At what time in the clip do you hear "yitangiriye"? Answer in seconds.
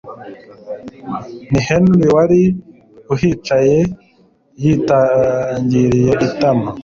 4.61-6.11